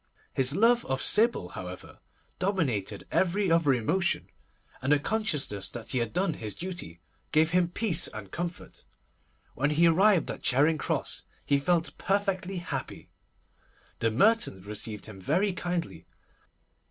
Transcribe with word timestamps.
His 0.33 0.55
love 0.55 0.83
of 0.87 0.99
Sybil, 0.99 1.49
however, 1.49 1.99
dominated 2.39 3.03
every 3.11 3.51
other 3.51 3.71
emotion, 3.71 4.29
and 4.81 4.91
the 4.91 4.97
consciousness 4.97 5.69
that 5.69 5.91
he 5.91 5.99
had 5.99 6.11
done 6.11 6.33
his 6.33 6.55
duty 6.55 6.99
gave 7.31 7.51
him 7.51 7.67
peace 7.69 8.07
and 8.07 8.31
comfort. 8.31 8.83
When 9.53 9.69
he 9.69 9.85
arrived 9.85 10.31
at 10.31 10.41
Charing 10.41 10.79
Cross, 10.79 11.25
he 11.45 11.59
felt 11.59 11.95
perfectly 11.99 12.57
happy. 12.57 13.11
The 13.99 14.09
Mertons 14.09 14.65
received 14.65 15.05
him 15.05 15.21
very 15.21 15.53
kindly. 15.53 16.07